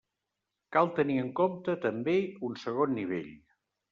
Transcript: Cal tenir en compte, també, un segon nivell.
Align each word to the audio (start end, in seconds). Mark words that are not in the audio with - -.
Cal 0.77 0.87
tenir 0.99 1.17
en 1.23 1.27
compte, 1.41 1.75
també, 1.85 2.15
un 2.49 2.57
segon 2.65 2.97
nivell. 3.01 3.31